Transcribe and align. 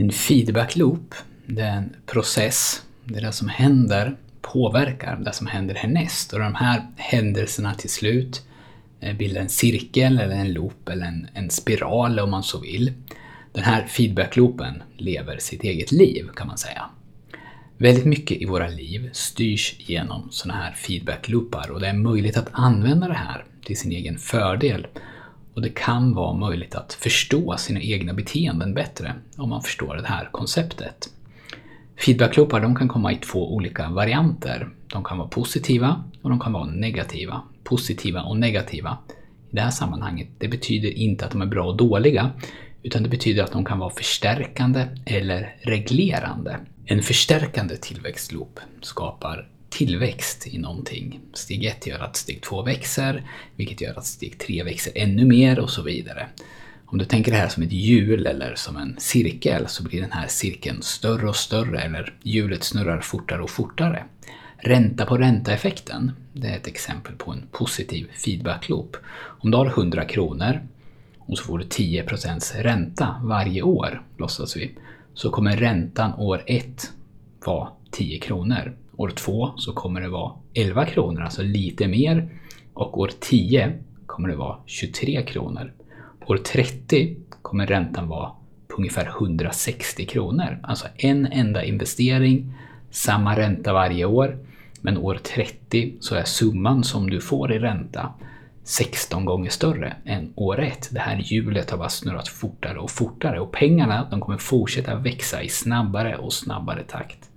En 0.00 0.12
feedback 0.12 0.76
loop, 0.76 1.14
det 1.46 1.62
är 1.62 1.76
en 1.76 1.96
process 2.06 2.82
där 3.04 3.20
det 3.20 3.32
som 3.32 3.48
händer 3.48 4.16
påverkar 4.40 5.16
det 5.16 5.32
som 5.32 5.46
händer 5.46 5.74
härnäst. 5.74 6.32
Och 6.32 6.38
de 6.38 6.54
här 6.54 6.86
händelserna 6.96 7.74
till 7.74 7.90
slut 7.90 8.42
eh, 9.00 9.16
bildar 9.16 9.40
en 9.40 9.48
cirkel 9.48 10.18
eller 10.18 10.34
en 10.34 10.52
loop 10.52 10.88
eller 10.88 11.06
en, 11.06 11.28
en 11.34 11.50
spiral 11.50 12.20
om 12.20 12.30
man 12.30 12.42
så 12.42 12.60
vill. 12.60 12.92
Den 13.52 13.64
här 13.64 13.86
feedback-loopen 13.86 14.82
lever 14.96 15.38
sitt 15.38 15.64
eget 15.64 15.92
liv 15.92 16.28
kan 16.36 16.46
man 16.46 16.58
säga. 16.58 16.90
Väldigt 17.76 18.06
mycket 18.06 18.42
i 18.42 18.44
våra 18.44 18.68
liv 18.68 19.10
styrs 19.12 19.74
genom 19.78 20.28
sådana 20.30 20.60
här 20.60 20.72
feedback-loopar 20.72 21.70
och 21.70 21.80
det 21.80 21.88
är 21.88 21.94
möjligt 21.94 22.36
att 22.36 22.48
använda 22.52 23.08
det 23.08 23.14
här 23.14 23.44
till 23.64 23.78
sin 23.78 23.92
egen 23.92 24.18
fördel. 24.18 24.86
Och 25.58 25.62
det 25.62 25.70
kan 25.74 26.14
vara 26.14 26.36
möjligt 26.36 26.74
att 26.74 26.92
förstå 26.92 27.56
sina 27.56 27.80
egna 27.80 28.12
beteenden 28.12 28.74
bättre 28.74 29.14
om 29.36 29.50
man 29.50 29.62
förstår 29.62 29.96
det 29.96 30.08
här 30.08 30.28
konceptet. 30.32 31.08
Feedbackloopar 31.96 32.60
de 32.60 32.76
kan 32.76 32.88
komma 32.88 33.12
i 33.12 33.16
två 33.16 33.54
olika 33.54 33.88
varianter. 33.88 34.68
De 34.92 35.04
kan 35.04 35.18
vara 35.18 35.28
positiva 35.28 36.04
och 36.22 36.30
de 36.30 36.40
kan 36.40 36.52
vara 36.52 36.64
negativa. 36.64 37.42
Positiva 37.64 38.22
och 38.22 38.36
negativa 38.36 38.98
i 39.50 39.56
det 39.56 39.60
här 39.60 39.70
sammanhanget, 39.70 40.28
det 40.38 40.48
betyder 40.48 40.90
inte 40.90 41.24
att 41.24 41.30
de 41.30 41.42
är 41.42 41.46
bra 41.46 41.66
och 41.66 41.76
dåliga, 41.76 42.30
utan 42.82 43.02
det 43.02 43.08
betyder 43.08 43.42
att 43.42 43.52
de 43.52 43.64
kan 43.64 43.78
vara 43.78 43.90
förstärkande 43.90 44.88
eller 45.04 45.56
reglerande. 45.62 46.60
En 46.84 47.02
förstärkande 47.02 47.76
tillväxtloop 47.76 48.60
skapar 48.80 49.48
tillväxt 49.70 50.46
i 50.46 50.58
någonting. 50.58 51.20
Steg 51.32 51.64
1 51.64 51.86
gör 51.86 51.98
att 51.98 52.16
steg 52.16 52.42
2 52.42 52.62
växer, 52.62 53.30
vilket 53.56 53.80
gör 53.80 53.98
att 53.98 54.06
steg 54.06 54.38
3 54.38 54.62
växer 54.62 54.92
ännu 54.94 55.24
mer 55.24 55.58
och 55.58 55.70
så 55.70 55.82
vidare. 55.82 56.26
Om 56.86 56.98
du 56.98 57.04
tänker 57.04 57.32
det 57.32 57.38
här 57.38 57.48
som 57.48 57.62
ett 57.62 57.72
hjul 57.72 58.26
eller 58.26 58.54
som 58.54 58.76
en 58.76 58.96
cirkel 58.98 59.68
så 59.68 59.82
blir 59.82 60.00
den 60.00 60.12
här 60.12 60.26
cirkeln 60.28 60.82
större 60.82 61.28
och 61.28 61.36
större 61.36 61.80
eller 61.80 62.14
hjulet 62.22 62.64
snurrar 62.64 63.00
fortare 63.00 63.42
och 63.42 63.50
fortare. 63.50 64.04
Ränta 64.56 65.06
på 65.06 65.16
ränta-effekten, 65.16 66.12
det 66.32 66.48
är 66.48 66.56
ett 66.56 66.66
exempel 66.66 67.14
på 67.14 67.32
en 67.32 67.42
positiv 67.52 68.10
feedback-loop. 68.24 68.96
Om 69.16 69.50
du 69.50 69.56
har 69.56 69.66
100 69.66 70.04
kronor 70.04 70.60
och 71.18 71.38
så 71.38 71.44
får 71.44 71.58
du 71.58 71.64
10% 71.64 72.62
ränta 72.62 73.20
varje 73.22 73.62
år, 73.62 74.02
låtsas 74.16 74.56
vi, 74.56 74.70
så 75.14 75.30
kommer 75.30 75.56
räntan 75.56 76.14
år 76.14 76.42
1 76.46 76.92
vara 77.44 77.68
10 77.90 78.18
kronor. 78.18 78.76
År 78.98 79.10
2 79.10 79.52
så 79.56 79.72
kommer 79.72 80.00
det 80.00 80.08
vara 80.08 80.32
11 80.54 80.86
kronor, 80.86 81.22
alltså 81.22 81.42
lite 81.42 81.88
mer. 81.88 82.28
Och 82.74 82.98
år 82.98 83.10
10 83.20 83.72
kommer 84.06 84.28
det 84.28 84.36
vara 84.36 84.56
23 84.66 85.22
kronor. 85.22 85.72
År 86.26 86.36
30 86.36 87.16
kommer 87.42 87.66
räntan 87.66 88.08
vara 88.08 88.30
på 88.68 88.76
ungefär 88.76 89.06
160 89.06 90.06
kronor. 90.06 90.58
Alltså 90.62 90.86
en 90.96 91.26
enda 91.26 91.64
investering, 91.64 92.54
samma 92.90 93.36
ränta 93.36 93.72
varje 93.72 94.04
år. 94.04 94.38
Men 94.80 94.98
år 94.98 95.14
30 95.14 95.94
så 96.00 96.14
är 96.14 96.24
summan 96.24 96.84
som 96.84 97.10
du 97.10 97.20
får 97.20 97.52
i 97.52 97.58
ränta 97.58 98.12
16 98.64 99.24
gånger 99.24 99.50
större 99.50 99.96
än 100.04 100.32
år 100.36 100.60
1. 100.60 100.88
Det 100.92 101.00
här 101.00 101.16
hjulet 101.24 101.70
har 101.70 101.78
bara 101.78 101.88
snurrat 101.88 102.28
fortare 102.28 102.78
och 102.78 102.90
fortare 102.90 103.40
och 103.40 103.52
pengarna 103.52 104.08
de 104.10 104.20
kommer 104.20 104.38
fortsätta 104.38 104.94
växa 104.94 105.42
i 105.42 105.48
snabbare 105.48 106.16
och 106.16 106.32
snabbare 106.32 106.82
takt 106.82 107.30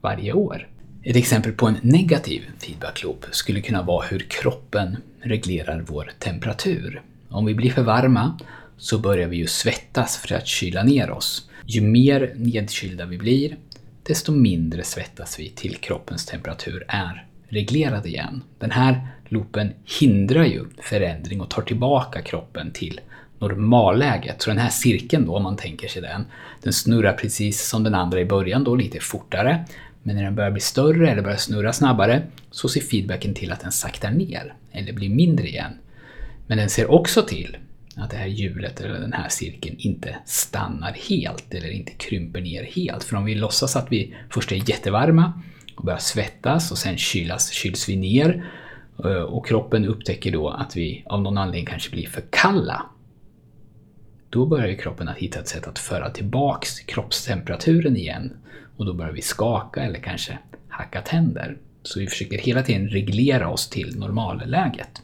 varje 0.00 0.32
år. 0.32 0.68
Ett 1.06 1.16
exempel 1.16 1.52
på 1.52 1.66
en 1.66 1.76
negativ 1.82 2.42
feedbackloop 2.58 3.26
skulle 3.30 3.60
kunna 3.60 3.82
vara 3.82 4.06
hur 4.06 4.18
kroppen 4.18 4.96
reglerar 5.20 5.84
vår 5.88 6.10
temperatur. 6.18 7.02
Om 7.28 7.44
vi 7.44 7.54
blir 7.54 7.70
för 7.70 7.82
varma 7.82 8.38
så 8.76 8.98
börjar 8.98 9.28
vi 9.28 9.36
ju 9.36 9.46
svettas 9.46 10.16
för 10.16 10.34
att 10.34 10.46
kyla 10.46 10.82
ner 10.82 11.10
oss. 11.10 11.50
Ju 11.66 11.80
mer 11.80 12.32
nedkylda 12.36 13.04
vi 13.04 13.18
blir, 13.18 13.56
desto 14.02 14.32
mindre 14.32 14.82
svettas 14.84 15.38
vi 15.40 15.50
till 15.50 15.76
kroppens 15.76 16.26
temperatur 16.26 16.84
är 16.88 17.26
reglerad 17.48 18.06
igen. 18.06 18.42
Den 18.58 18.70
här 18.70 19.08
loopen 19.28 19.72
hindrar 20.00 20.44
ju 20.44 20.64
förändring 20.82 21.40
och 21.40 21.50
tar 21.50 21.62
tillbaka 21.62 22.22
kroppen 22.22 22.70
till 22.72 23.00
normalläget. 23.38 24.42
Så 24.42 24.50
den 24.50 24.58
här 24.58 24.70
cirkeln 24.70 25.26
då, 25.26 25.36
om 25.36 25.42
man 25.42 25.56
tänker 25.56 25.88
sig 25.88 26.02
den, 26.02 26.24
den 26.62 26.72
snurrar 26.72 27.12
precis 27.12 27.68
som 27.68 27.84
den 27.84 27.94
andra 27.94 28.20
i 28.20 28.24
början 28.24 28.64
då, 28.64 28.74
lite 28.76 29.00
fortare. 29.00 29.64
Men 30.06 30.16
när 30.16 30.22
den 30.22 30.34
börjar 30.34 30.50
bli 30.50 30.60
större 30.60 31.10
eller 31.10 31.22
börjar 31.22 31.36
snurra 31.36 31.72
snabbare 31.72 32.22
så 32.50 32.68
ser 32.68 32.80
feedbacken 32.80 33.34
till 33.34 33.52
att 33.52 33.60
den 33.60 33.72
saktar 33.72 34.10
ner 34.10 34.54
eller 34.72 34.92
blir 34.92 35.08
mindre 35.08 35.48
igen. 35.48 35.72
Men 36.46 36.58
den 36.58 36.70
ser 36.70 36.90
också 36.90 37.22
till 37.22 37.56
att 37.96 38.10
det 38.10 38.16
här 38.16 38.26
hjulet 38.26 38.80
eller 38.80 39.00
den 39.00 39.12
här 39.12 39.28
cirkeln 39.28 39.76
inte 39.78 40.16
stannar 40.26 40.92
helt 40.92 41.54
eller 41.54 41.70
inte 41.70 41.92
krymper 41.92 42.40
ner 42.40 42.62
helt. 42.64 43.04
För 43.04 43.16
om 43.16 43.24
vi 43.24 43.34
låtsas 43.34 43.76
att 43.76 43.92
vi 43.92 44.14
först 44.30 44.52
är 44.52 44.70
jättevarma 44.70 45.42
och 45.76 45.84
börjar 45.84 45.98
svettas 45.98 46.70
och 46.70 46.78
sen 46.78 46.96
kylas, 46.96 47.50
kyls 47.50 47.88
vi 47.88 47.96
ner 47.96 48.44
eh, 49.04 49.10
och 49.10 49.46
kroppen 49.46 49.84
upptäcker 49.84 50.32
då 50.32 50.48
att 50.48 50.76
vi 50.76 51.04
av 51.06 51.22
någon 51.22 51.38
anledning 51.38 51.66
kanske 51.66 51.90
blir 51.90 52.06
för 52.06 52.22
kalla. 52.30 52.86
Då 54.34 54.46
börjar 54.46 54.66
ju 54.66 54.76
kroppen 54.76 55.08
att 55.08 55.16
hitta 55.16 55.40
ett 55.40 55.48
sätt 55.48 55.66
att 55.66 55.78
föra 55.78 56.10
tillbaks 56.10 56.80
kroppstemperaturen 56.80 57.96
igen 57.96 58.32
och 58.76 58.86
då 58.86 58.94
börjar 58.94 59.12
vi 59.12 59.22
skaka 59.22 59.82
eller 59.82 59.98
kanske 59.98 60.38
hacka 60.68 61.00
tänder. 61.00 61.56
Så 61.82 62.00
vi 62.00 62.06
försöker 62.06 62.38
hela 62.38 62.62
tiden 62.62 62.88
reglera 62.88 63.48
oss 63.48 63.68
till 63.68 63.98
normalläget. 63.98 65.02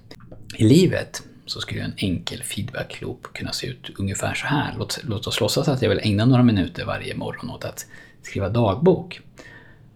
I 0.56 0.64
livet 0.64 1.22
så 1.46 1.60
skulle 1.60 1.82
en 1.82 1.92
enkel 1.96 2.42
feedback-loop 2.42 3.22
kunna 3.32 3.52
se 3.52 3.66
ut 3.66 3.90
ungefär 3.98 4.34
så 4.34 4.46
här. 4.46 4.74
Låt, 4.78 5.00
låt 5.04 5.26
oss 5.26 5.40
låtsas 5.40 5.68
att 5.68 5.82
jag 5.82 5.88
vill 5.88 6.00
ägna 6.02 6.24
några 6.24 6.42
minuter 6.42 6.84
varje 6.84 7.16
morgon 7.16 7.50
åt 7.50 7.64
att 7.64 7.86
skriva 8.22 8.48
dagbok. 8.48 9.20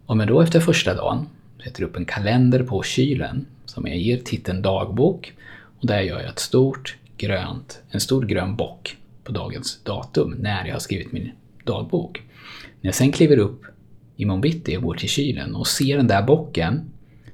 Om 0.05 0.19
jag 0.19 0.27
då 0.27 0.41
efter 0.41 0.59
första 0.59 0.93
dagen 0.93 1.27
sätter 1.63 1.83
upp 1.83 1.95
en 1.95 2.05
kalender 2.05 2.63
på 2.63 2.83
kylen 2.83 3.45
som 3.65 3.87
jag 3.87 3.97
ger 3.97 4.17
titeln 4.17 4.61
dagbok 4.61 5.33
och 5.79 5.87
där 5.87 6.01
gör 6.01 6.19
jag 6.19 6.29
ett 6.29 6.39
stort 6.39 6.97
grönt, 7.17 7.81
en 7.89 7.99
stor 7.99 8.25
grön 8.25 8.55
bock 8.55 8.97
på 9.25 9.31
dagens 9.31 9.79
datum 9.83 10.35
när 10.39 10.65
jag 10.65 10.75
har 10.75 10.79
skrivit 10.79 11.11
min 11.11 11.31
dagbok. 11.63 12.21
När 12.81 12.87
jag 12.87 12.95
sen 12.95 13.11
kliver 13.11 13.37
upp 13.37 13.61
imorgon 14.15 14.41
bitti 14.41 14.77
och 14.77 14.83
går 14.83 14.95
till 14.95 15.09
kylen 15.09 15.55
och 15.55 15.67
ser 15.67 15.97
den 15.97 16.07
där 16.07 16.23
bocken 16.23 16.91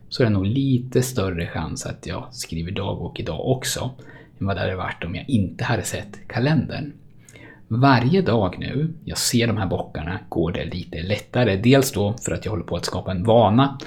så 0.09 0.23
är 0.23 0.27
det 0.27 0.33
nog 0.33 0.45
lite 0.45 1.01
större 1.01 1.47
chans 1.47 1.85
att 1.85 2.07
jag 2.07 2.27
skriver 2.31 2.71
dagbok 2.71 3.19
idag 3.19 3.47
också 3.47 3.91
än 4.39 4.47
vad 4.47 4.55
det 4.55 4.59
hade 4.59 4.75
varit 4.75 5.03
om 5.03 5.15
jag 5.15 5.29
inte 5.29 5.63
hade 5.63 5.83
sett 5.83 6.27
kalendern. 6.27 6.93
Varje 7.67 8.21
dag 8.21 8.59
nu 8.59 8.93
jag 9.05 9.17
ser 9.17 9.47
de 9.47 9.57
här 9.57 9.67
bockarna 9.67 10.19
går 10.29 10.51
det 10.51 10.65
lite 10.65 11.01
lättare. 11.01 11.55
Dels 11.55 11.91
då 11.91 12.13
för 12.25 12.31
att 12.31 12.45
jag 12.45 12.51
håller 12.51 12.63
på 12.63 12.75
att 12.75 12.85
skapa 12.85 13.11
en 13.11 13.23
vana, 13.23 13.77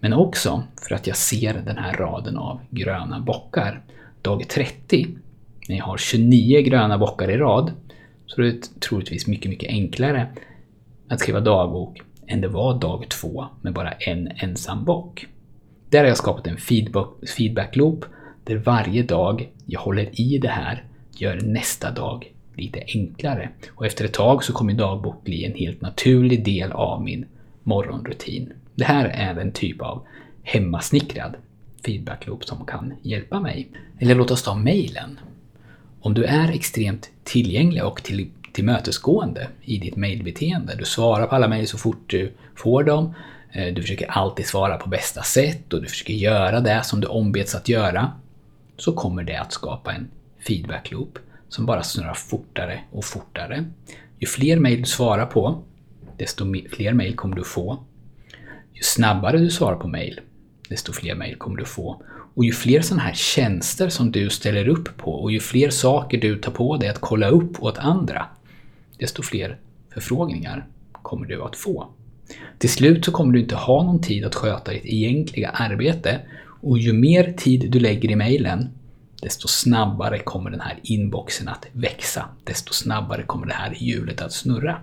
men 0.00 0.12
också 0.12 0.62
för 0.88 0.94
att 0.94 1.06
jag 1.06 1.16
ser 1.16 1.54
den 1.54 1.78
här 1.78 1.92
raden 1.92 2.36
av 2.36 2.60
gröna 2.70 3.20
bockar. 3.20 3.82
Dag 4.22 4.48
30, 4.48 5.06
men 5.68 5.76
jag 5.76 5.84
har 5.84 5.96
29 5.96 6.60
gröna 6.60 6.98
bockar 6.98 7.30
i 7.30 7.36
rad, 7.36 7.72
så 8.26 8.40
det 8.40 8.48
är 8.48 8.80
troligtvis 8.80 9.26
mycket, 9.26 9.50
mycket 9.50 9.68
enklare 9.68 10.26
att 11.08 11.20
skriva 11.20 11.40
dagbok 11.40 12.02
än 12.26 12.40
det 12.40 12.48
var 12.48 12.80
dag 12.80 13.08
två 13.08 13.46
med 13.60 13.72
bara 13.72 13.90
en 13.90 14.32
ensam 14.36 14.84
bock. 14.84 15.26
Där 15.90 15.98
har 15.98 16.06
jag 16.06 16.16
skapat 16.16 16.46
en 16.46 16.56
feedback 17.36 17.76
loop 17.76 18.04
där 18.44 18.56
varje 18.56 19.02
dag 19.02 19.48
jag 19.66 19.80
håller 19.80 20.20
i 20.20 20.38
det 20.38 20.48
här 20.48 20.84
gör 21.16 21.40
nästa 21.40 21.90
dag 21.90 22.32
lite 22.54 22.82
enklare. 22.86 23.48
Och 23.70 23.86
efter 23.86 24.04
ett 24.04 24.12
tag 24.12 24.44
så 24.44 24.52
kommer 24.52 24.74
dagbok 24.74 25.24
bli 25.24 25.44
en 25.44 25.54
helt 25.54 25.80
naturlig 25.80 26.44
del 26.44 26.72
av 26.72 27.04
min 27.04 27.26
morgonrutin. 27.62 28.52
Det 28.74 28.84
här 28.84 29.04
är 29.04 29.40
en 29.40 29.52
typ 29.52 29.82
av 29.82 30.06
hemmasnickrad 30.42 31.34
feedback 31.84 32.26
loop 32.26 32.44
som 32.44 32.66
kan 32.66 32.94
hjälpa 33.02 33.40
mig. 33.40 33.70
Eller 33.98 34.14
låt 34.14 34.30
oss 34.30 34.42
ta 34.42 34.54
mejlen. 34.54 35.18
Om 36.04 36.14
du 36.14 36.24
är 36.24 36.52
extremt 36.52 37.10
tillgänglig 37.24 37.84
och 37.84 38.02
till, 38.02 38.30
tillmötesgående 38.52 39.48
i 39.62 39.78
ditt 39.78 39.96
mejlbeteende, 39.96 40.74
du 40.74 40.84
svarar 40.84 41.26
på 41.26 41.34
alla 41.34 41.48
mejl 41.48 41.68
så 41.68 41.78
fort 41.78 42.04
du 42.06 42.32
får 42.56 42.84
dem, 42.84 43.14
eh, 43.52 43.74
du 43.74 43.82
försöker 43.82 44.10
alltid 44.10 44.46
svara 44.46 44.76
på 44.76 44.88
bästa 44.88 45.22
sätt 45.22 45.72
och 45.72 45.82
du 45.82 45.88
försöker 45.88 46.14
göra 46.14 46.60
det 46.60 46.84
som 46.84 47.00
du 47.00 47.06
ombeds 47.06 47.54
att 47.54 47.68
göra, 47.68 48.12
så 48.76 48.92
kommer 48.92 49.22
det 49.22 49.36
att 49.36 49.52
skapa 49.52 49.92
en 49.92 50.08
feedback 50.46 50.90
loop 50.90 51.18
som 51.48 51.66
bara 51.66 51.82
snurrar 51.82 52.14
fortare 52.14 52.80
och 52.90 53.04
fortare. 53.04 53.64
Ju 54.18 54.26
fler 54.26 54.58
mejl 54.58 54.78
du 54.78 54.86
svarar 54.86 55.26
på, 55.26 55.62
desto 56.18 56.54
fler 56.70 56.92
mejl 56.92 57.16
kommer 57.16 57.36
du 57.36 57.44
få. 57.44 57.84
Ju 58.72 58.82
snabbare 58.82 59.38
du 59.38 59.50
svarar 59.50 59.76
på 59.76 59.88
mejl, 59.88 60.20
desto 60.72 60.92
fler 60.92 61.14
mejl 61.14 61.36
kommer 61.36 61.56
du 61.56 61.64
få. 61.64 62.02
Och 62.34 62.44
ju 62.44 62.52
fler 62.52 62.80
sådana 62.80 63.02
här 63.02 63.14
tjänster 63.14 63.88
som 63.88 64.12
du 64.12 64.30
ställer 64.30 64.68
upp 64.68 64.96
på 64.96 65.12
och 65.12 65.32
ju 65.32 65.40
fler 65.40 65.70
saker 65.70 66.18
du 66.18 66.38
tar 66.38 66.52
på 66.52 66.76
dig 66.76 66.88
att 66.88 67.00
kolla 67.00 67.28
upp 67.28 67.62
åt 67.62 67.78
andra, 67.78 68.26
desto 68.98 69.22
fler 69.22 69.58
förfrågningar 69.94 70.66
kommer 70.92 71.26
du 71.26 71.42
att 71.42 71.56
få. 71.56 71.88
Till 72.58 72.70
slut 72.70 73.04
så 73.04 73.12
kommer 73.12 73.32
du 73.32 73.40
inte 73.40 73.54
ha 73.54 73.82
någon 73.82 74.00
tid 74.00 74.24
att 74.24 74.34
sköta 74.34 74.72
ditt 74.72 74.86
egentliga 74.86 75.48
arbete 75.48 76.20
och 76.60 76.78
ju 76.78 76.92
mer 76.92 77.32
tid 77.32 77.70
du 77.70 77.80
lägger 77.80 78.10
i 78.10 78.16
mejlen, 78.16 78.68
desto 79.22 79.48
snabbare 79.48 80.18
kommer 80.18 80.50
den 80.50 80.60
här 80.60 80.78
inboxen 80.82 81.48
att 81.48 81.66
växa. 81.72 82.24
Desto 82.44 82.72
snabbare 82.72 83.22
kommer 83.22 83.46
det 83.46 83.54
här 83.54 83.76
hjulet 83.78 84.20
att 84.20 84.32
snurra. 84.32 84.78